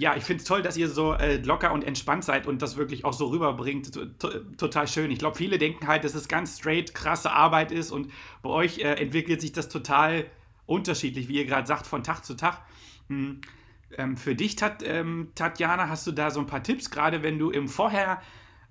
[0.00, 2.78] Ja, ich finde es toll, dass ihr so äh, locker und entspannt seid und das
[2.78, 3.92] wirklich auch so rüberbringt.
[4.56, 5.10] total schön.
[5.10, 8.10] Ich glaube, viele denken halt, dass es ganz straight krasse Arbeit ist und
[8.40, 10.24] bei euch äh, entwickelt sich das total
[10.64, 12.62] unterschiedlich, wie ihr gerade sagt, von Tag zu Tag.
[13.08, 13.42] Hm.
[13.98, 17.38] Ähm, für dich, Tat, ähm, Tatjana, hast du da so ein paar Tipps, gerade wenn
[17.38, 18.22] du im Vorher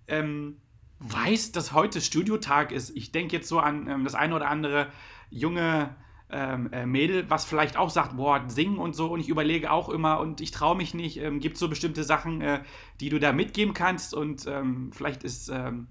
[0.07, 0.57] ähm,
[0.97, 2.89] weißt, dass heute Studiotag ist.
[2.97, 4.87] Ich denke jetzt so an ähm, das eine oder andere
[5.29, 5.95] junge
[6.31, 9.11] ähm, äh, Mädel, was vielleicht auch sagt, boah, singen und so.
[9.11, 11.17] Und ich überlege auch immer und ich traue mich nicht.
[11.17, 12.61] Ähm, Gibt es so bestimmte Sachen, äh,
[12.99, 14.13] die du da mitgeben kannst?
[14.13, 15.87] Und ähm, vielleicht ist, ähm,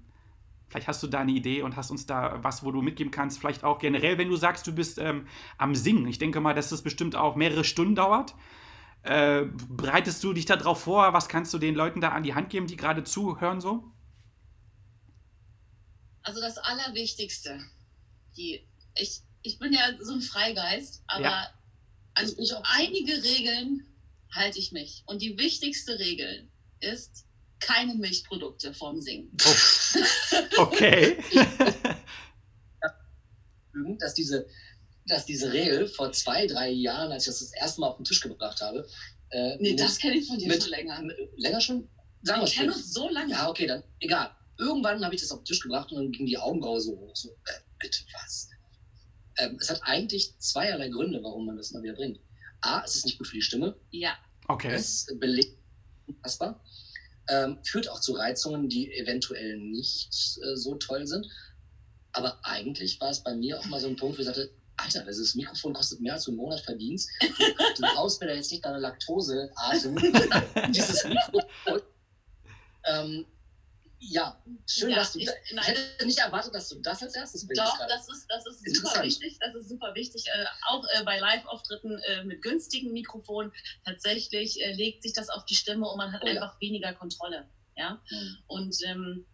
[0.69, 3.39] vielleicht hast du da eine Idee und hast uns da was, wo du mitgeben kannst.
[3.39, 6.07] Vielleicht auch generell, wenn du sagst, du bist ähm, am Singen.
[6.07, 8.35] Ich denke mal, dass das bestimmt auch mehrere Stunden dauert.
[9.03, 11.11] Äh, bereitest du dich da drauf vor?
[11.13, 13.83] Was kannst du den Leuten da an die Hand geben, die gerade zuhören so?
[16.21, 17.59] Also das Allerwichtigste,
[18.37, 21.53] die ich ich bin ja so ein Freigeist, aber ja.
[22.15, 23.85] an einige Regeln
[24.31, 25.03] halte ich mich.
[25.05, 27.25] Und die wichtigste Regel ist
[27.59, 29.35] keine Milchprodukte vorm Singen.
[29.45, 29.55] Oh.
[30.57, 31.17] Okay.
[33.99, 34.47] dass diese,
[35.05, 38.05] dass diese Regel vor zwei, drei Jahren, als ich das das erste Mal auf den
[38.05, 38.87] Tisch gebracht habe.
[39.29, 41.01] Äh, nee, das kenne ich von dir mit, schon länger.
[41.37, 41.89] Länger schon?
[42.21, 43.31] Sagen ich kenne uns so lange.
[43.31, 44.31] Ja, okay, dann egal.
[44.57, 47.15] Irgendwann habe ich das auf den Tisch gebracht und dann ging die Augenbraue so hoch.
[47.15, 48.49] So, äh, bitte was?
[49.39, 52.19] Ähm, es hat eigentlich zweierlei Gründe, warum man das mal wieder bringt.
[52.61, 53.75] A, es ist nicht gut für die Stimme.
[53.91, 54.17] Ja.
[54.47, 54.73] Okay.
[54.73, 55.57] Es belegt
[56.07, 56.63] unfassbar.
[57.29, 61.27] Ähm, führt auch zu Reizungen, die eventuell nicht äh, so toll sind.
[62.11, 65.03] Aber eigentlich war es bei mir auch mal so ein Punkt, wo ich sagte, Alter,
[65.05, 67.09] dieses Mikrofon kostet mehr als du im Monat verdienst.
[67.77, 69.95] Du haust mir da jetzt nicht deine Laktoseatem.
[70.71, 71.81] dieses Mikrofon.
[72.85, 73.25] Ähm,
[74.01, 75.19] ja, schön, ja, dass du.
[75.19, 77.61] Ich, ich hätte nicht erwartet, dass du das als erstes bringst.
[77.61, 79.37] Doch, das ist, das ist super wichtig.
[79.39, 80.25] Das ist super wichtig.
[80.27, 83.51] Äh, auch äh, bei Live-Auftritten äh, mit günstigen Mikrofonen
[83.83, 86.61] tatsächlich äh, legt sich das auf die Stimme und man hat oh, einfach ja.
[86.61, 87.49] weniger Kontrolle.
[87.75, 88.01] Ja.
[88.09, 88.37] Mhm.
[88.47, 89.25] Und ähm,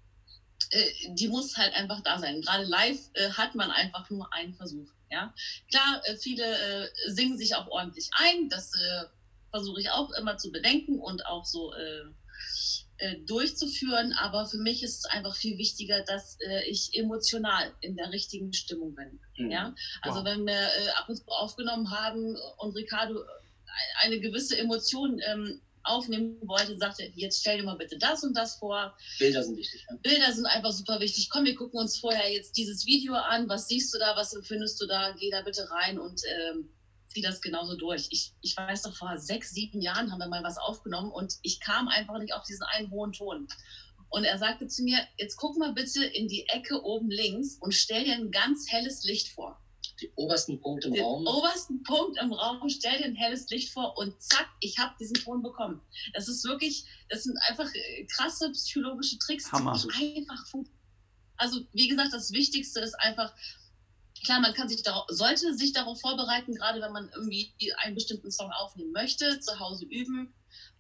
[0.72, 2.42] äh, die muss halt einfach da sein.
[2.42, 4.90] Gerade live äh, hat man einfach nur einen Versuch.
[5.12, 5.34] Ja.
[5.70, 8.50] Klar, viele singen sich auch ordentlich ein.
[8.50, 8.72] Das
[9.52, 11.72] versuche ich auch immer zu bedenken und auch so
[12.98, 14.14] äh, durchzuführen.
[14.14, 18.54] Aber für mich ist es einfach viel wichtiger, dass äh, ich emotional in der richtigen
[18.54, 19.20] Stimmung bin.
[19.38, 19.52] Mhm.
[19.52, 19.76] Ja?
[20.02, 20.26] Also wow.
[20.26, 23.24] wenn wir äh, ab und zu aufgenommen haben und Ricardo
[24.02, 28.56] eine gewisse Emotion ähm, aufnehmen wollte, sagte, jetzt stell dir mal bitte das und das
[28.56, 28.98] vor.
[29.20, 29.86] Bilder sind wichtig.
[29.90, 29.98] Ja?
[30.02, 31.30] Bilder sind einfach super wichtig.
[31.30, 33.48] Komm, wir gucken uns vorher jetzt dieses Video an.
[33.50, 34.16] Was siehst du da?
[34.16, 35.12] Was empfindest du da?
[35.20, 36.70] Geh da bitte rein und ähm,
[37.16, 38.08] ziehe das genauso durch.
[38.12, 41.62] Ich, ich weiß doch, vor sechs, sieben Jahren haben wir mal was aufgenommen und ich
[41.62, 43.48] kam einfach nicht auf diesen einen hohen Ton.
[44.10, 47.74] Und er sagte zu mir, jetzt guck mal bitte in die Ecke oben links und
[47.74, 49.62] stell dir ein ganz helles Licht vor.
[50.02, 51.26] Den obersten Punkt im Den Raum.
[51.26, 55.16] obersten Punkt im Raum, stell dir ein helles Licht vor und zack, ich habe diesen
[55.16, 55.82] Ton bekommen.
[56.14, 59.72] Das ist wirklich, das sind einfach äh, krasse psychologische Tricks, Hammer.
[59.74, 60.82] die einfach funktionieren.
[61.38, 63.34] Also wie gesagt, das Wichtigste ist einfach,
[64.26, 68.32] klar, man kann sich darauf, sollte sich darauf vorbereiten, gerade wenn man irgendwie einen bestimmten
[68.32, 70.34] Song aufnehmen möchte, zu Hause üben,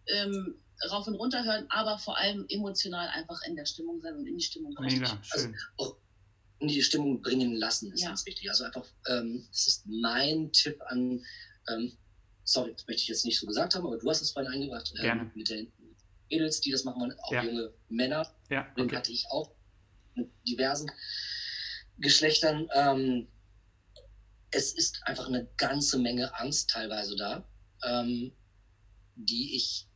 [0.07, 0.55] ähm,
[0.89, 4.37] rauf und runter hören, aber vor allem emotional einfach in der Stimmung sein und in
[4.37, 4.99] die Stimmung bringen.
[4.99, 5.55] Mega, schön.
[5.77, 5.97] Also,
[6.59, 8.09] in die Stimmung bringen lassen ist ja.
[8.09, 8.49] ganz wichtig.
[8.49, 11.23] Also einfach, ähm, das ist mein Tipp an,
[11.69, 11.97] ähm,
[12.43, 14.91] sorry, das möchte ich jetzt nicht so gesagt haben, aber du hast es vorhin eingebracht,
[14.97, 15.31] ähm, Gerne.
[15.35, 15.71] mit den
[16.29, 17.43] Mädels, die das machen wollen, auch ja.
[17.43, 18.33] junge Männer.
[18.49, 18.87] Ja, okay.
[18.87, 19.51] Den hatte ich auch
[20.15, 20.89] mit diversen
[21.97, 22.69] Geschlechtern.
[22.73, 23.27] Ähm,
[24.55, 27.47] es ist einfach eine ganze Menge Angst teilweise da,
[27.83, 28.31] ähm,
[29.15, 29.87] die ich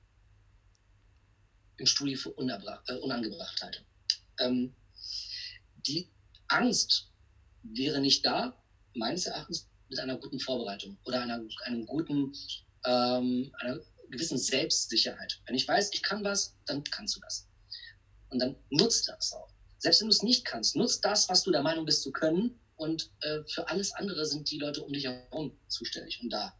[1.78, 3.86] im Studio für äh, unangebracht halte.
[4.40, 4.76] Ähm,
[5.88, 6.12] die
[6.50, 7.10] Angst
[7.64, 8.62] wäre nicht da,
[8.96, 12.34] meines Erachtens, mit einer guten Vorbereitung oder einer, einem guten,
[12.86, 13.80] ähm, einer
[14.10, 15.42] gewissen Selbstsicherheit.
[15.46, 17.48] Wenn ich weiß, ich kann was, dann kannst du das.
[18.30, 19.50] Und dann nutzt das auch.
[19.78, 22.60] Selbst wenn du es nicht kannst, nutzt das, was du der Meinung bist zu können
[22.80, 26.54] und äh, für alles andere sind die Leute um dich herum zuständig und da.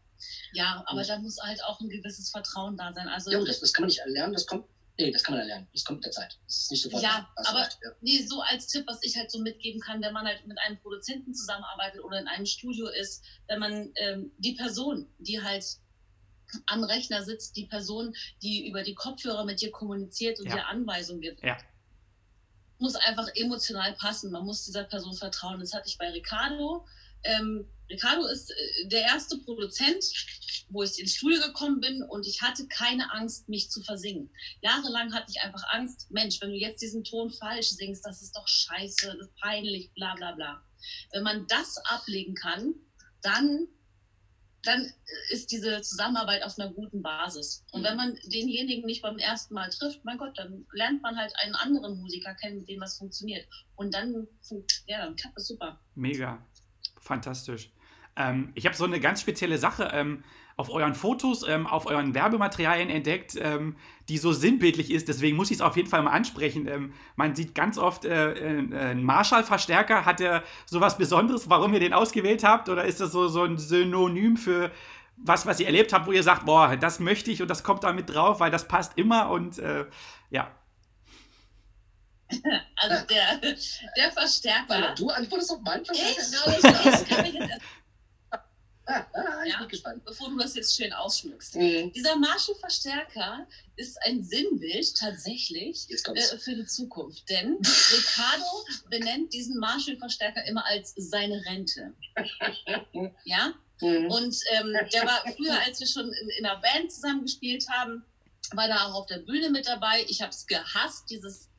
[0.52, 3.08] Ja, aber und, da muss halt auch ein gewisses Vertrauen da sein.
[3.08, 4.66] Also ja, das, das kann man nicht erlernen, das kommt
[4.98, 5.66] Nee, das kann man erlernen.
[5.72, 6.38] Das kommt mit der Zeit.
[6.44, 7.02] Das ist nicht sofort.
[7.02, 7.90] Ja, aber ja.
[8.02, 10.78] Nee, so als Tipp, was ich halt so mitgeben kann, wenn man halt mit einem
[10.78, 15.64] Produzenten zusammenarbeitet oder in einem Studio ist, wenn man ähm, die Person, die halt
[16.66, 20.56] am Rechner sitzt, die Person, die über die Kopfhörer mit dir kommuniziert und ja.
[20.56, 21.56] dir Anweisungen gibt, ja.
[22.80, 24.30] Muss einfach emotional passen.
[24.30, 25.60] Man muss dieser Person vertrauen.
[25.60, 26.86] Das hatte ich bei Ricardo.
[27.24, 30.04] Ähm, Ricardo ist äh, der erste Produzent,
[30.70, 34.30] wo ich ins Studio gekommen bin und ich hatte keine Angst, mich zu versingen.
[34.62, 38.36] Jahrelang hatte ich einfach Angst, Mensch, wenn du jetzt diesen Ton falsch singst, das ist
[38.36, 40.62] doch scheiße, das ist peinlich, bla bla bla.
[41.12, 42.74] Wenn man das ablegen kann,
[43.22, 43.66] dann,
[44.62, 44.92] dann
[45.30, 47.64] ist diese Zusammenarbeit auf einer guten Basis.
[47.72, 51.32] Und wenn man denjenigen nicht beim ersten Mal trifft, mein Gott, dann lernt man halt
[51.42, 53.46] einen anderen Musiker kennen, mit dem was funktioniert.
[53.76, 54.26] Und dann,
[54.86, 55.80] ja, dann klappt es super.
[55.94, 56.44] Mega.
[57.00, 57.70] Fantastisch.
[58.16, 60.24] Ähm, ich habe so eine ganz spezielle Sache ähm,
[60.60, 63.76] auf euren Fotos, ähm, auf euren Werbematerialien entdeckt, ähm,
[64.10, 65.08] die so sinnbildlich ist.
[65.08, 66.68] Deswegen muss ich es auf jeden Fall mal ansprechen.
[66.68, 70.04] Ähm, man sieht ganz oft äh, äh, einen Marshall-Verstärker.
[70.04, 72.68] Hat er sowas Besonderes, warum ihr den ausgewählt habt?
[72.68, 74.70] Oder ist das so, so ein Synonym für
[75.16, 77.82] was, was ihr erlebt habt, wo ihr sagt, boah, das möchte ich und das kommt
[77.82, 79.86] da mit drauf, weil das passt immer und äh,
[80.28, 80.50] ja.
[82.76, 83.56] Also der,
[83.96, 84.94] der Verstärker.
[84.94, 86.20] Du antwortest auf meinen Verstärker?
[86.20, 87.60] Ich, genau, das kann ich jetzt
[88.90, 90.04] Ah, ich ja, bin gespannt.
[90.04, 91.56] Bevor du das jetzt schön ausschmückst.
[91.56, 91.92] Mhm.
[91.92, 93.46] Dieser Marshall-Verstärker
[93.76, 97.28] ist ein Sinnbild tatsächlich äh, für die Zukunft.
[97.28, 101.92] Denn Ricardo benennt diesen Marshall-Verstärker immer als seine Rente.
[103.24, 103.54] ja?
[103.80, 104.10] Mhm.
[104.10, 108.04] Und ähm, der war früher, als wir schon in, in einer Band zusammengespielt haben,
[108.52, 110.04] war da auch auf der Bühne mit dabei.
[110.08, 111.49] Ich habe es gehasst, dieses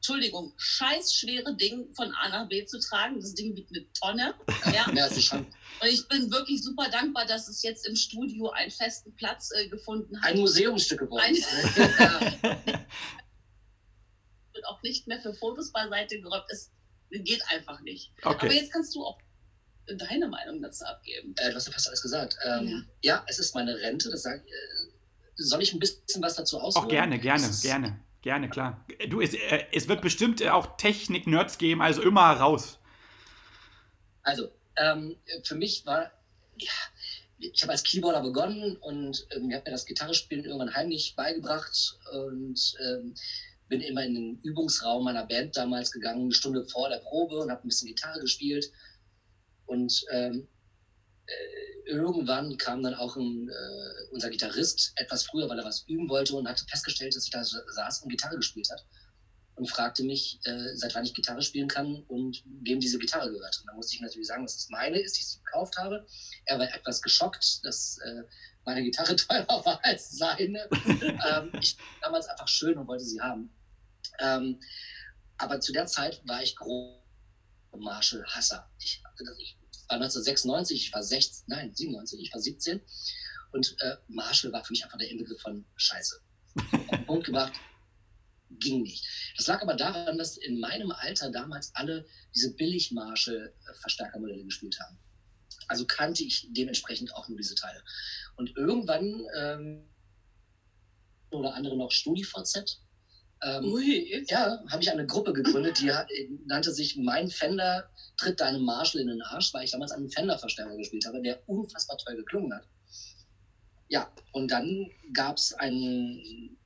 [0.00, 3.20] Entschuldigung, scheiß schwere Ding von A nach B zu tragen.
[3.20, 4.34] Das Ding wiegt eine Tonne.
[4.72, 5.40] Ja, ja ist schon.
[5.40, 9.68] Und ich bin wirklich super dankbar, dass es jetzt im Studio einen festen Platz äh,
[9.68, 10.30] gefunden hat.
[10.30, 11.22] Ein Museumsstück geworden.
[11.22, 11.36] Ein
[14.54, 16.46] wird auch nicht mehr für Fotos beiseite geräumt.
[16.48, 16.70] Es
[17.10, 18.10] geht einfach nicht.
[18.22, 18.46] Okay.
[18.46, 19.18] Aber jetzt kannst du auch
[19.86, 21.34] deine Meinung dazu abgeben.
[21.36, 22.38] Äh, du hast ja fast alles gesagt.
[22.42, 23.16] Ähm, ja.
[23.16, 23.24] ja.
[23.28, 24.08] es ist meine Rente.
[24.08, 24.50] Das sag, äh,
[25.36, 26.86] soll ich ein bisschen was dazu ausholen?
[26.86, 28.00] Auch gerne, gerne, gerne.
[28.22, 28.84] Gerne, klar.
[29.08, 32.78] Du, es, äh, es wird bestimmt äh, auch Technik-Nerds geben, also immer raus.
[34.22, 36.10] Also, ähm, für mich war,
[36.56, 36.72] ja,
[37.38, 41.98] ich habe als Keyboarder begonnen und ähm, ich habe mir das Gitarrespielen irgendwann heimlich beigebracht
[42.12, 43.14] und ähm,
[43.68, 47.50] bin immer in den Übungsraum meiner Band damals gegangen, eine Stunde vor der Probe und
[47.50, 48.70] habe ein bisschen Gitarre gespielt.
[49.64, 50.46] Und ähm, äh,
[51.86, 56.34] irgendwann kam dann auch ein, äh, unser Gitarrist etwas früher, weil er was üben wollte
[56.34, 58.84] und hatte festgestellt, dass ich da saß und Gitarre gespielt hat
[59.56, 63.58] und fragte mich, äh, seit wann ich Gitarre spielen kann und wem diese Gitarre gehört.
[63.60, 66.06] Und da musste ich natürlich sagen, dass es meine ist, die ich sie gekauft habe.
[66.46, 68.22] Er war etwas geschockt, dass äh,
[68.64, 70.68] meine Gitarre teurer war als seine.
[71.30, 73.52] ähm, ich damals einfach schön und wollte sie haben.
[74.18, 74.60] Ähm,
[75.36, 76.98] aber zu der Zeit war ich groß
[77.76, 78.68] Marshall-Hasser.
[78.78, 79.02] Ich,
[79.38, 79.59] ich
[79.90, 82.80] war 1996, ich war 16, nein, 97, ich war 17.
[83.52, 86.20] Und äh, Marshall war für mich einfach der Inbegriff von Scheiße.
[86.54, 87.52] Auf den Punkt gebracht,
[88.50, 89.04] ging nicht.
[89.36, 94.98] Das lag aber daran, dass in meinem Alter damals alle diese Billig-Marshall-Verstärkermodelle gespielt haben.
[95.66, 97.82] Also kannte ich dementsprechend auch nur diese Teile.
[98.36, 99.88] Und irgendwann ähm,
[101.30, 102.80] oder andere noch StudiVZ
[103.42, 104.24] ähm, Ui.
[104.28, 105.90] Ja, habe ich eine Gruppe gegründet, die
[106.46, 110.76] nannte sich Mein Fender tritt deinem Marshall in den Arsch, weil ich damals einen Fender-Verstärker
[110.76, 112.66] gespielt habe, der unfassbar toll geklungen hat.
[113.88, 116.56] Ja, und dann gab es einen,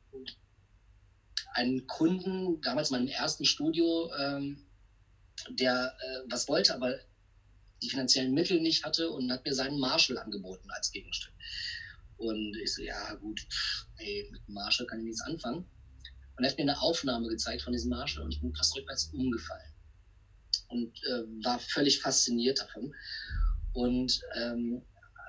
[1.53, 4.67] einen Kunden, damals in meinem ersten Studio, ähm,
[5.51, 6.95] der äh, was wollte, aber
[7.83, 11.33] die finanziellen Mittel nicht hatte und hat mir seinen Marshall angeboten als Gegenstück.
[12.17, 13.47] Und ich so, ja gut,
[13.97, 15.67] ey, mit Marshall kann ich nichts anfangen.
[16.37, 19.11] Und er hat mir eine Aufnahme gezeigt von diesem Marshall und ich bin fast rückwärts
[19.13, 19.73] umgefallen
[20.69, 22.95] und äh, war völlig fasziniert davon.
[23.73, 24.83] Und ähm,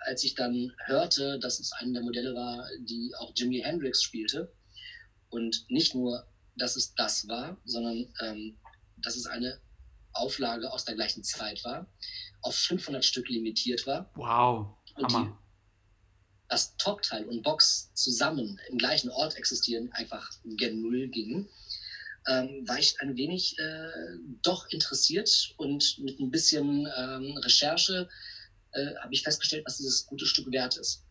[0.06, 4.52] als ich dann hörte, dass es eine der Modelle war, die auch Jimi Hendrix spielte
[5.30, 8.58] und nicht nur, dass es das war, sondern ähm,
[8.98, 9.60] dass es eine
[10.14, 11.88] Auflage aus der gleichen Zeit war,
[12.42, 14.10] auf 500 Stück limitiert war.
[14.16, 15.40] Wow, Hammer
[16.48, 21.48] das Topteil und Box zusammen im gleichen Ort existieren, einfach gen Null gingen,
[22.28, 28.08] ähm, war ich ein wenig äh, doch interessiert und mit ein bisschen ähm, Recherche
[28.72, 31.04] äh, habe ich festgestellt, was dieses gute Stück wert ist.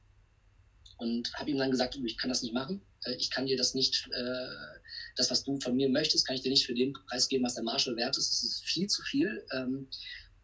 [0.96, 2.80] Und habe ihm dann gesagt, ich kann das nicht machen.
[3.04, 4.78] Äh, ich kann dir das nicht, äh,
[5.16, 7.54] das, was du von mir möchtest, kann ich dir nicht für den Preis geben, was
[7.54, 8.30] der Marshall wert ist.
[8.30, 9.44] Das ist viel zu viel.
[9.52, 9.88] Ähm,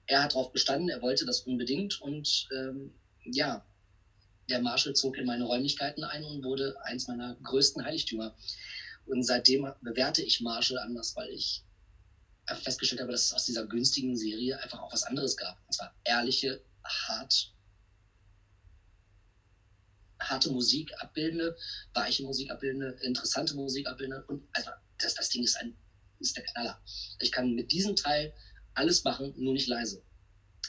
[0.06, 2.92] er hat darauf bestanden, er wollte das unbedingt und ähm,
[3.24, 3.64] ja,
[4.50, 8.34] der Marshall zog in meine Räumlichkeiten ein und wurde eins meiner größten Heiligtümer.
[9.06, 11.64] Und seitdem bewerte ich Marshall anders, weil ich
[12.62, 15.56] festgestellt habe, dass es aus dieser günstigen Serie einfach auch was anderes gab.
[15.66, 17.52] Und zwar ehrliche, hart,
[20.20, 21.56] harte Musik abbildende,
[21.94, 24.24] weiche Musik abbildende, interessante Musik abbildende.
[24.26, 25.76] Und also das, das Ding ist, ein,
[26.18, 26.80] ist der Knaller.
[27.20, 28.32] Ich kann mit diesem Teil
[28.74, 30.02] alles machen, nur nicht leise.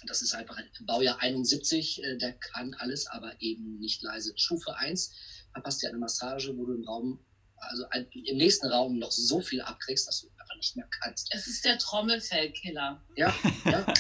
[0.08, 4.34] Das ist einfach ein Baujahr 71, äh, der kann alles, aber eben nicht leise.
[4.36, 5.14] Stufe 1
[5.54, 7.26] verpasst dir eine Massage, wo du im Raum,
[7.58, 11.30] also im nächsten Raum noch so viel abkriegst, dass du einfach nicht mehr kannst.
[11.32, 13.04] Es ist der Trommelfellkiller.
[13.16, 13.86] Ja, ja.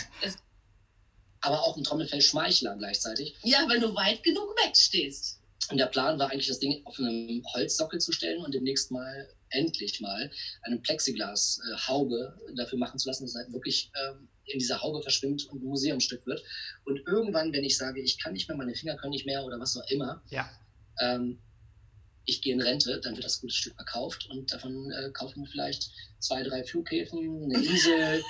[1.41, 3.35] aber auch ein Trommelfellschmeichler gleichzeitig.
[3.43, 5.39] Ja, wenn du weit genug wegstehst.
[5.69, 9.29] Und der Plan war eigentlich, das Ding auf einem Holzsockel zu stellen und demnächst mal,
[9.49, 10.31] endlich mal,
[10.63, 15.47] eine Plexiglas-Haube dafür machen zu lassen, dass es halt wirklich ähm, in dieser Haube verschwimmt
[15.49, 16.43] und ein Museumsstück wird.
[16.85, 19.59] Und irgendwann, wenn ich sage, ich kann nicht mehr, meine Finger können nicht mehr oder
[19.59, 20.49] was auch immer, ja.
[20.99, 21.39] ähm,
[22.25, 25.49] ich gehe in Rente, dann wird das gute Stück verkauft und davon äh, kaufen wir
[25.49, 28.23] vielleicht zwei, drei Flughäfen, eine Insel.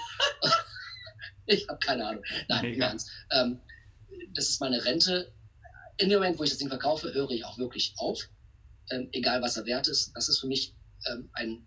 [1.45, 2.23] ich habe keine Ahnung.
[2.47, 3.09] Nein, im Ernst.
[3.31, 3.59] Ähm,
[4.33, 5.33] das ist meine Rente
[6.01, 8.27] in dem Moment, wo ich das Ding verkaufe, höre ich auch wirklich auf,
[8.89, 10.11] ähm, egal was er wert ist.
[10.15, 10.73] Das ist für mich
[11.11, 11.65] ähm, ein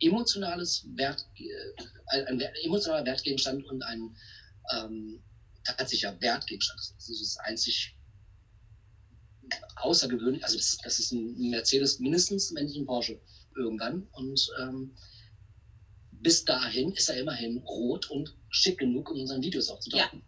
[0.00, 1.44] emotionales Wert, äh,
[2.08, 4.16] ein, ein, emotionaler Wertgegenstand und ein
[4.74, 5.22] ähm,
[5.64, 6.80] tatsächlicher Wertgegenstand.
[6.96, 7.96] Das ist das einzig
[9.76, 10.44] außergewöhnlich.
[10.44, 13.20] Also das, das, ist ein Mercedes mindestens, wenn nicht ein Porsche
[13.56, 14.06] irgendwann.
[14.12, 14.94] Und ähm,
[16.10, 20.22] bis dahin ist er immerhin rot und schick genug, um unseren Videos aufzutauchen.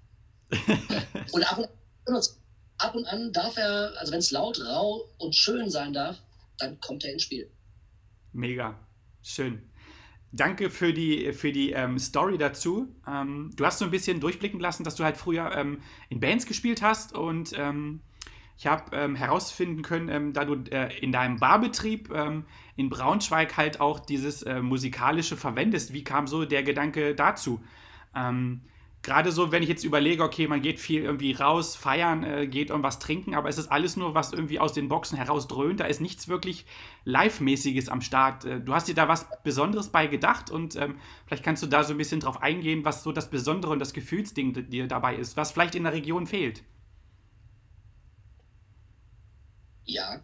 [0.50, 1.06] Ja.
[1.32, 2.38] und ab und
[2.78, 6.22] ab und an darf er, also wenn es laut, rau und schön sein darf,
[6.58, 7.50] dann kommt er ins Spiel.
[8.32, 8.78] Mega,
[9.28, 9.62] schön.
[10.30, 12.94] Danke für die, für die ähm, Story dazu.
[13.06, 15.78] Ähm, du hast so ein bisschen durchblicken lassen, dass du halt früher ähm,
[16.10, 18.00] in Bands gespielt hast und ähm,
[18.58, 22.12] ich habe ähm, herausfinden können, ähm, da du äh, in deinem Barbetrieb
[22.76, 25.92] in Braunschweig halt auch dieses äh, musikalische verwendest.
[25.92, 27.60] Wie kam so der Gedanke dazu?
[29.02, 32.70] Gerade so, wenn ich jetzt überlege, okay, man geht viel irgendwie raus, feiern, äh, geht
[32.70, 35.80] irgendwas trinken, aber es ist alles nur, was irgendwie aus den Boxen heraus dröhnt.
[35.80, 36.66] Da ist nichts wirklich
[37.04, 38.44] Live-mäßiges am Start.
[38.44, 41.84] Äh, du hast dir da was Besonderes bei gedacht und ähm, vielleicht kannst du da
[41.84, 45.36] so ein bisschen drauf eingehen, was so das Besondere und das Gefühlsding dir dabei ist,
[45.36, 46.62] was vielleicht in der Region fehlt.
[49.84, 50.22] Ja,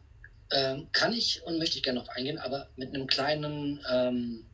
[0.50, 4.44] ähm, kann ich und möchte ich gerne darauf eingehen, aber mit einem kleinen ähm,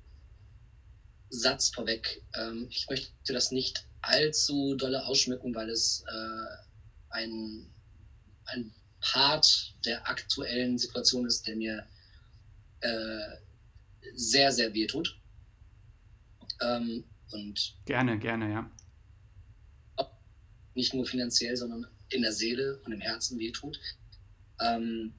[1.30, 2.22] Satz vorweg.
[2.34, 6.56] Ähm, ich möchte das nicht allzu dolle ausschmücken, weil es äh,
[7.10, 7.66] ein,
[8.46, 11.86] ein Part der aktuellen Situation ist, der mir
[12.80, 13.36] äh,
[14.14, 15.18] sehr, sehr weh tut.
[16.60, 18.70] Ähm, und gerne, gerne, ja.
[20.74, 23.78] Nicht nur finanziell, sondern in der Seele und im Herzen weh tut.
[24.60, 25.12] Ähm,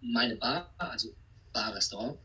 [0.00, 1.14] meine Bar, also
[1.52, 2.18] Bar-Restaurant,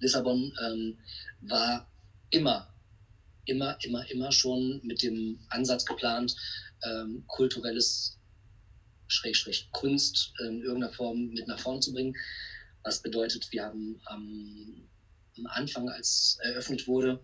[0.00, 0.98] Lissabon, ähm,
[1.40, 1.88] war
[2.30, 2.71] immer
[3.46, 6.36] immer, immer, immer schon mit dem Ansatz geplant,
[6.84, 8.18] ähm, kulturelles
[9.08, 12.16] Schrägstrich Kunst in irgendeiner Form mit nach vorne zu bringen.
[12.82, 14.88] Was bedeutet, wir haben am,
[15.36, 17.22] am Anfang, als eröffnet wurde,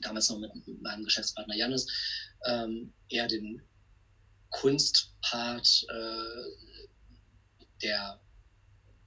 [0.00, 0.50] damals noch mit,
[0.82, 1.86] meinem Geschäftspartner Janis,
[2.46, 3.62] ähm, eher den
[4.50, 6.76] Kunstpart äh,
[7.82, 8.20] der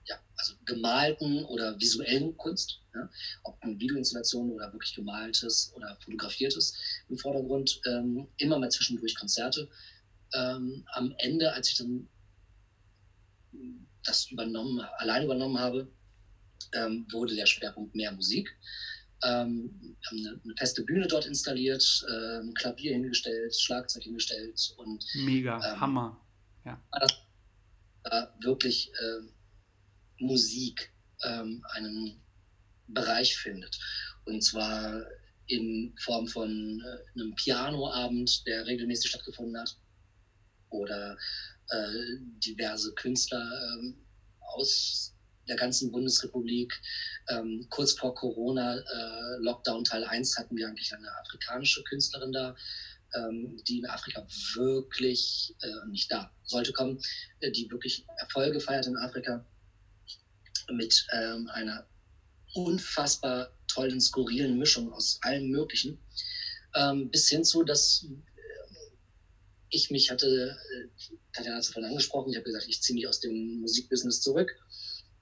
[0.10, 3.10] ja, also gemalten oder visuellen Kunst, ja,
[3.44, 6.76] ob eine Videoinstallation oder wirklich gemaltes oder fotografiertes
[7.10, 9.70] im Vordergrund, ähm, immer mal zwischendurch Konzerte.
[10.34, 12.08] Ähm, am Ende, als ich dann
[14.04, 15.88] das übernommen, allein übernommen habe,
[16.74, 18.56] ähm, wurde der Schwerpunkt mehr Musik.
[19.22, 25.04] Ähm, haben eine, eine, feste Bühne dort installiert, äh, ein Klavier hingestellt, Schlagzeug hingestellt und
[25.26, 26.26] mega ähm, Hammer.
[26.64, 26.82] Ja.
[26.92, 27.12] Das,
[28.06, 29.28] äh, wirklich äh,
[30.20, 30.92] Musik
[31.24, 32.22] ähm, einen
[32.88, 33.78] Bereich findet.
[34.26, 35.04] Und zwar
[35.48, 39.78] in Form von äh, einem Pianoabend, der regelmäßig stattgefunden hat,
[40.70, 41.18] oder
[41.72, 43.96] äh, diverse Künstler ähm,
[44.40, 45.16] aus
[45.48, 46.80] der ganzen Bundesrepublik.
[47.30, 52.56] Ähm, kurz vor Corona, äh, Lockdown Teil 1, hatten wir eigentlich eine afrikanische Künstlerin da,
[53.16, 57.02] ähm, die in Afrika wirklich, äh, nicht da, sollte kommen,
[57.40, 59.44] äh, die wirklich Erfolge feiert in Afrika
[60.74, 61.88] mit ähm, einer
[62.54, 66.00] unfassbar tollen, skurrilen Mischung aus allem Möglichen.
[66.76, 68.94] Ähm, bis hin zu, dass äh,
[69.70, 70.88] ich mich hatte, äh,
[71.34, 74.56] Tatjana hat es vorhin angesprochen, ich habe gesagt, ich ziehe mich aus dem Musikbusiness zurück.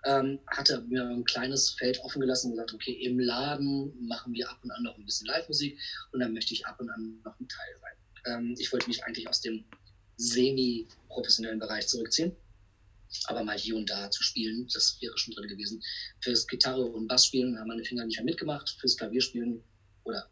[0.05, 4.49] Ähm, hatte mir ein kleines Feld offen gelassen und gesagt, okay, im Laden machen wir
[4.49, 5.77] ab und an noch ein bisschen Live-Musik
[6.11, 8.33] und dann möchte ich ab und an noch ein Teil sein.
[8.33, 9.65] Ähm, ich wollte mich eigentlich aus dem
[10.17, 12.35] semi-professionellen Bereich zurückziehen
[13.25, 15.81] aber mal hier und da zu spielen, das wäre schon drin gewesen.
[16.21, 19.63] Fürs Gitarre und Bass spielen haben meine Finger nicht mehr mitgemacht, fürs Klavierspielen
[20.03, 20.29] oder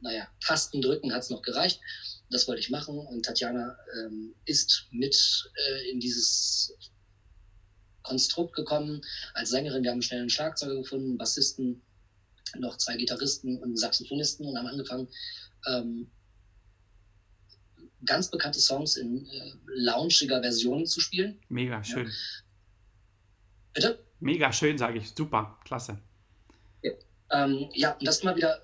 [0.00, 1.80] naja, Tasten drücken hat es noch gereicht.
[2.30, 5.16] Das wollte ich machen und Tatjana ähm, ist mit
[5.56, 6.76] äh, in dieses
[8.02, 9.00] Konstrukt gekommen
[9.32, 9.82] als Sängerin.
[9.82, 11.82] Wir haben schnell einen Schlagzeuger gefunden, Bassisten,
[12.58, 15.08] noch zwei Gitarristen und einen Saxophonisten und haben angefangen,
[15.66, 16.10] ähm,
[18.04, 21.38] ganz bekannte Songs in äh, launchiger Version zu spielen.
[21.48, 22.06] Mega schön.
[22.06, 22.12] Ja.
[23.74, 24.04] Bitte?
[24.20, 25.10] Mega schön, sage ich.
[25.10, 25.98] Super, klasse.
[26.82, 26.92] Ja,
[27.30, 28.60] ähm, ja, und das immer wieder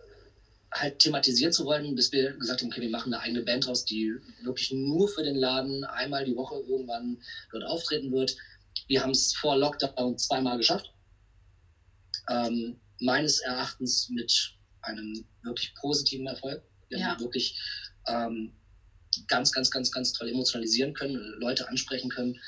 [0.73, 3.85] halt thematisieren zu wollen, bis wir gesagt haben, okay, wir machen eine eigene Band aus,
[3.85, 7.21] die wirklich nur für den Laden einmal die Woche irgendwann
[7.51, 8.37] dort auftreten wird.
[8.87, 10.93] Wir haben es vor Lockdown zweimal geschafft.
[12.29, 16.63] Ähm, meines Erachtens mit einem wirklich positiven Erfolg.
[16.89, 17.07] Wir ja.
[17.07, 17.59] haben wirklich
[18.07, 18.53] ähm,
[19.29, 22.39] ganz, ganz, ganz, ganz toll emotionalisieren können, Leute ansprechen können.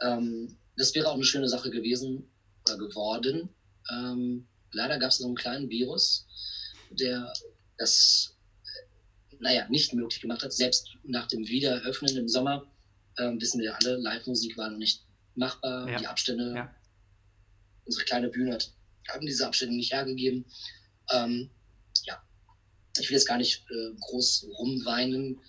[0.00, 2.30] Ähm, das wäre auch eine schöne Sache gewesen
[2.66, 3.48] oder geworden.
[3.90, 6.26] Ähm, leider gab es so einen kleinen Virus,
[6.90, 7.32] der
[7.78, 8.36] das,
[9.38, 10.52] naja, nicht möglich gemacht hat.
[10.52, 12.66] Selbst nach dem Wiedereröffnen im Sommer,
[13.16, 15.88] äh, wissen wir alle, Live-Musik war noch nicht machbar.
[15.88, 15.98] Ja.
[15.98, 16.74] Die Abstände, ja.
[17.84, 18.72] unsere kleine Bühne hat,
[19.08, 20.44] haben diese Abstände nicht hergegeben.
[21.10, 21.50] Ähm,
[22.04, 22.22] ja,
[22.98, 25.40] ich will jetzt gar nicht äh, groß rumweinen.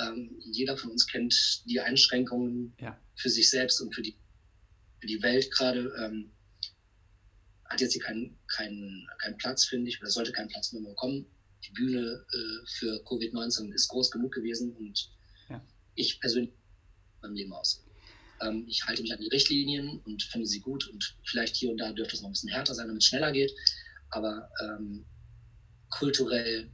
[0.00, 2.98] Ähm, jeder von uns kennt die Einschränkungen ja.
[3.16, 4.16] für sich selbst und für die,
[5.00, 5.92] für die Welt gerade.
[5.98, 6.30] Ähm,
[7.66, 11.26] hat jetzt hier keinen kein, kein Platz, finde ich, oder sollte keinen Platz mehr bekommen.
[11.66, 15.10] Die Bühne äh, für Covid-19 ist groß genug gewesen und
[15.48, 15.64] ja.
[15.94, 16.52] ich persönlich
[17.22, 17.84] mein Leben aus.
[18.42, 21.78] Ähm, ich halte mich an die Richtlinien und finde sie gut und vielleicht hier und
[21.78, 23.52] da dürfte es noch ein bisschen härter sein, damit es schneller geht.
[24.10, 25.04] Aber ähm,
[25.90, 26.70] kulturell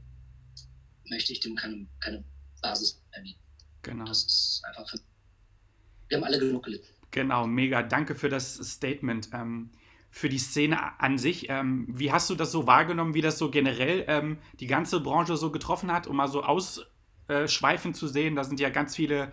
[1.05, 2.23] möchte ich dem keine, keine
[2.61, 3.39] Basis erbieten.
[3.81, 4.05] Genau.
[4.05, 4.99] Das ist einfach für,
[6.07, 6.87] wir haben alle genug gelitten.
[7.11, 7.83] Genau, mega.
[7.83, 9.29] Danke für das Statement.
[9.33, 9.71] Ähm,
[10.11, 11.49] für die Szene an sich.
[11.49, 15.37] Ähm, wie hast du das so wahrgenommen, wie das so generell ähm, die ganze Branche
[15.37, 18.35] so getroffen hat, um mal so ausschweifend zu sehen?
[18.35, 19.31] Da sind ja ganz viele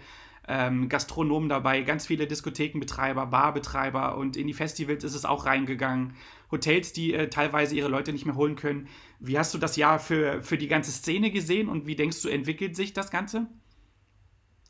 [0.49, 6.17] ähm, Gastronomen dabei, ganz viele Diskothekenbetreiber, Barbetreiber und in die Festivals ist es auch reingegangen.
[6.51, 8.89] Hotels, die äh, teilweise ihre Leute nicht mehr holen können.
[9.21, 12.29] Wie hast du das Jahr für, für die ganze Szene gesehen und wie denkst du,
[12.29, 13.47] entwickelt sich das Ganze?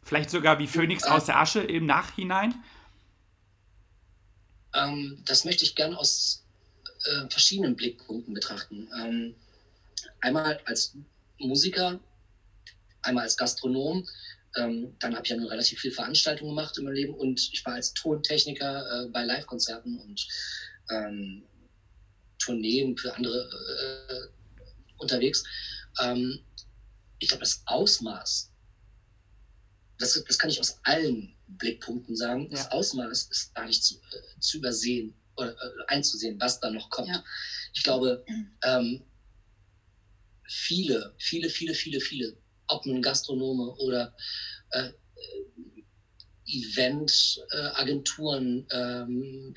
[0.03, 2.55] Vielleicht sogar wie Phönix aus der Asche im Nachhinein?
[4.75, 6.45] Ähm, das möchte ich gern aus
[7.05, 8.89] äh, verschiedenen Blickpunkten betrachten.
[9.01, 9.35] Ähm,
[10.21, 10.97] einmal als
[11.39, 12.01] Musiker,
[13.03, 14.05] einmal als Gastronom
[14.59, 17.65] ähm, dann habe ich ja nur relativ viel Veranstaltungen gemacht in meinem Leben und ich
[17.65, 20.27] war als Tontechniker äh, bei Live-Konzerten und
[20.91, 21.45] ähm,
[22.39, 23.49] Tourneen für andere
[24.09, 24.29] äh,
[24.99, 25.45] unterwegs.
[26.01, 26.41] Ähm,
[27.19, 28.51] ich glaube, das Ausmaß,
[29.99, 32.49] das, das kann ich aus allen Blickpunkten sagen, ja.
[32.51, 36.91] das Ausmaß ist gar nicht zu, äh, zu übersehen oder äh, einzusehen, was da noch
[36.91, 37.09] kommt.
[37.09, 37.25] Ja.
[37.75, 38.25] Ich glaube,
[38.65, 39.03] ähm,
[40.49, 42.37] viele, viele, viele, viele, viele
[42.69, 44.15] ob nun Gastronome oder
[44.71, 44.93] äh,
[46.47, 49.55] Eventagenturen, äh, ähm,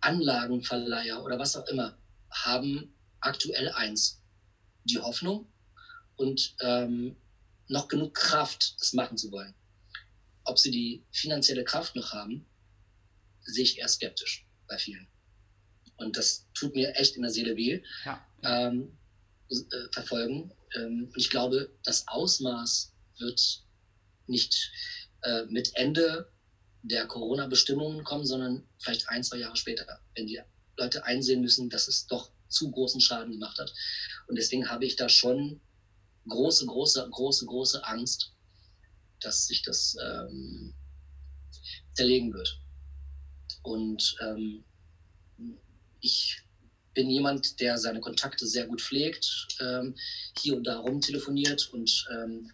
[0.00, 1.96] Anlagenverleiher oder was auch immer,
[2.30, 4.20] haben aktuell eins,
[4.84, 5.50] die Hoffnung
[6.16, 7.16] und ähm,
[7.68, 9.54] noch genug Kraft, das machen zu wollen.
[10.44, 12.46] Ob sie die finanzielle Kraft noch haben,
[13.42, 15.08] sehe ich eher skeptisch bei vielen.
[15.96, 17.82] Und das tut mir echt in der Seele weh.
[18.04, 18.24] Ja.
[18.42, 18.96] Ähm,
[19.48, 20.50] äh, verfolgen.
[20.74, 23.62] Ähm, und ich glaube, das Ausmaß wird
[24.26, 24.70] nicht
[25.22, 26.30] äh, mit Ende
[26.82, 30.40] der Corona-Bestimmungen kommen, sondern vielleicht ein, zwei Jahre später, wenn die
[30.76, 33.72] Leute einsehen müssen, dass es doch zu großen Schaden gemacht hat.
[34.28, 35.60] Und deswegen habe ich da schon
[36.28, 38.32] große, große, große, große Angst,
[39.20, 40.74] dass sich das ähm,
[41.94, 42.60] zerlegen wird.
[43.62, 44.64] Und ähm,
[46.00, 46.42] ich
[46.96, 49.94] bin jemand, der seine Kontakte sehr gut pflegt, ähm,
[50.40, 52.50] hier und da rumtelefoniert und ähm,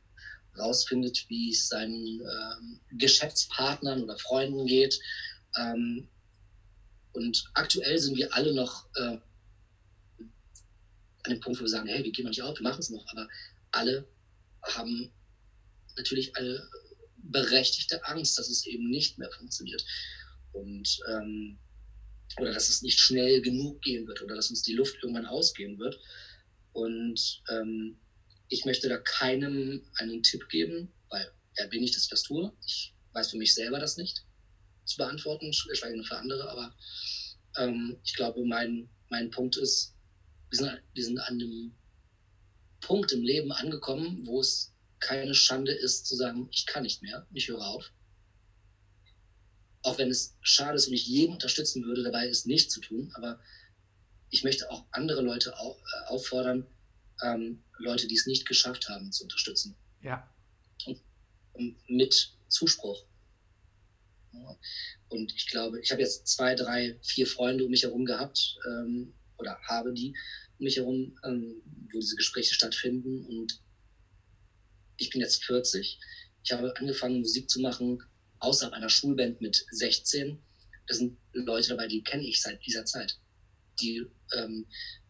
[0.58, 4.98] rausfindet, wie es seinen ähm, Geschäftspartnern oder Freunden geht.
[5.56, 6.08] Ähm,
[7.12, 9.18] und aktuell sind wir alle noch äh,
[11.24, 13.06] an dem Punkt, wo wir sagen, hey, wir gehen nicht auf, wir machen es noch.
[13.12, 13.28] Aber
[13.70, 14.08] alle
[14.62, 15.12] haben
[15.96, 16.68] natürlich eine
[17.18, 19.84] berechtigte Angst, dass es eben nicht mehr funktioniert.
[20.50, 21.58] Und ähm,
[22.40, 25.78] oder dass es nicht schnell genug gehen wird oder dass uns die Luft irgendwann ausgehen
[25.78, 25.98] wird.
[26.72, 27.98] Und ähm,
[28.48, 32.52] ich möchte da keinem einen Tipp geben, weil wer bin ich, dass ich das tue?
[32.66, 34.24] Ich weiß für mich selber das nicht
[34.84, 36.74] zu beantworten, geschweige denn für andere, aber
[37.58, 39.94] ähm, ich glaube, mein, mein Punkt ist,
[40.50, 41.74] wir sind, wir sind an einem
[42.80, 47.26] Punkt im Leben angekommen, wo es keine Schande ist zu sagen, ich kann nicht mehr,
[47.32, 47.90] ich höre auf.
[49.82, 53.10] Auch wenn es schade ist und ich jeden unterstützen würde, dabei es nicht zu tun.
[53.14, 53.40] Aber
[54.30, 56.66] ich möchte auch andere Leute auch, äh, auffordern,
[57.22, 59.74] ähm, Leute, die es nicht geschafft haben, zu unterstützen.
[60.02, 60.28] Ja.
[60.86, 61.00] Und,
[61.52, 63.04] und mit Zuspruch.
[64.32, 64.56] Ja.
[65.08, 69.12] Und ich glaube, ich habe jetzt zwei, drei, vier Freunde um mich herum gehabt ähm,
[69.36, 70.14] oder habe die
[70.58, 71.60] um mich herum, ähm,
[71.92, 73.26] wo diese Gespräche stattfinden.
[73.26, 73.60] Und
[74.96, 75.98] ich bin jetzt 40.
[76.44, 78.02] Ich habe angefangen, Musik zu machen
[78.42, 80.38] außerhalb einer Schulband mit 16.
[80.86, 83.18] Da sind Leute dabei, die kenne ich seit dieser Zeit,
[83.80, 84.66] die ähm,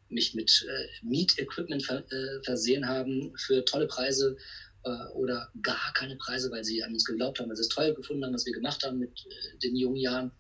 [0.09, 4.37] mich mit äh, Meet-Equipment ver äh, versehen haben für tolle Preise
[4.85, 7.95] äh, oder gar keine Preise, weil sie an uns geglaubt haben, weil sie es toll
[7.95, 10.31] gefunden haben, was wir gemacht haben mit äh, den jungen Jahren,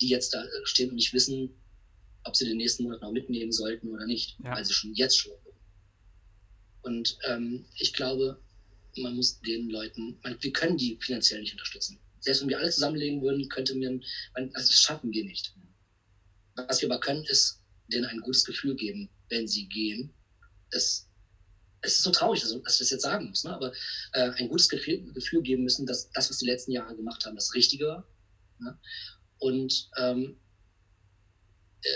[0.00, 1.54] die jetzt da äh, stehen und nicht wissen,
[2.24, 4.56] ob sie den nächsten Monat noch mitnehmen sollten oder nicht, ja.
[4.56, 5.32] weil sie schon jetzt schon.
[6.82, 8.40] Und ähm, ich glaube,
[8.96, 12.00] man muss den Leuten, man, wir können die finanziell nicht unterstützen.
[12.22, 14.02] Selbst wenn wir alle zusammenlegen würden, könnte man,
[14.34, 15.54] also das schaffen wir nicht.
[16.54, 20.14] Was wir aber können, ist denen ein gutes Gefühl geben, wenn sie gehen.
[20.70, 21.08] Es,
[21.80, 23.54] es ist so traurig, dass ich das jetzt sagen muss, ne?
[23.54, 23.72] aber
[24.12, 27.34] äh, ein gutes Gefühl, Gefühl, geben müssen, dass das, was die letzten Jahre gemacht haben,
[27.34, 28.06] das Richtige war.
[28.60, 28.78] Ne?
[29.38, 30.38] Und ähm,
[31.82, 31.88] äh,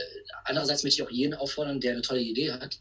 [0.44, 2.80] andererseits möchte ich auch jeden auffordern, der eine tolle Idee hat,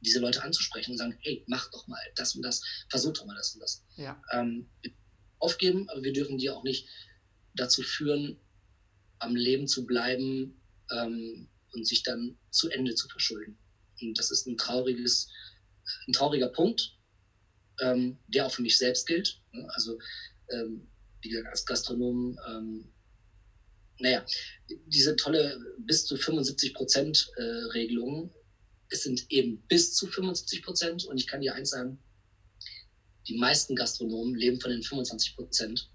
[0.00, 3.36] diese Leute anzusprechen und sagen, hey, mach doch mal das und das, versuch doch mal
[3.36, 3.82] das und das.
[3.96, 4.20] Ja.
[4.32, 4.68] Ähm,
[5.44, 6.88] aufgeben, aber wir dürfen die auch nicht
[7.54, 8.40] dazu führen,
[9.18, 13.58] am Leben zu bleiben ähm, und sich dann zu Ende zu verschulden.
[14.00, 15.30] Und das ist ein trauriges,
[16.08, 16.96] ein trauriger Punkt,
[17.80, 19.40] ähm, der auch für mich selbst gilt.
[19.52, 19.68] Ne?
[19.74, 19.98] Also,
[20.50, 20.88] ähm,
[21.20, 22.92] wie gesagt, als Gastronom, ähm,
[23.98, 24.24] naja,
[24.86, 28.34] diese tolle bis zu 75 Prozent äh, Regelung,
[28.88, 31.98] es sind eben bis zu 75 Prozent und ich kann dir eins sagen,
[33.28, 35.90] die meisten Gastronomen leben von den 25 Prozent,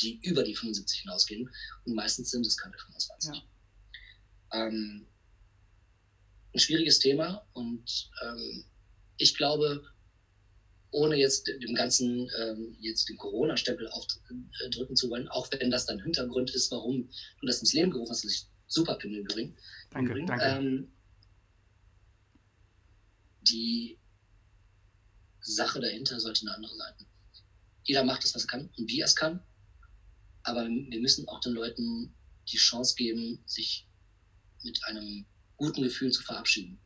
[0.00, 1.50] die über die 75 hinausgehen
[1.84, 3.30] und meistens sind es keine 25.
[3.34, 3.42] Ja.
[4.52, 5.06] Ähm,
[6.54, 8.64] ein schwieriges Thema und ähm,
[9.18, 9.82] ich glaube,
[10.90, 15.86] ohne jetzt dem Ganzen ähm, jetzt den Corona-Stempel aufdrücken äh, zu wollen, auch wenn das
[15.86, 19.60] dein Hintergrund ist, warum du das ins Leben gerufen hast, was ich super finde übrigens.
[19.90, 20.28] Danke, übrigens.
[20.28, 20.44] danke.
[20.44, 20.92] Ähm,
[23.42, 23.98] die
[25.52, 26.94] Sache dahinter sollte eine andere sein.
[27.84, 29.40] Jeder macht das, was er kann und wie er es kann,
[30.42, 32.14] aber wir müssen auch den Leuten
[32.48, 33.88] die Chance geben, sich
[34.62, 36.78] mit einem guten Gefühl zu verabschieden.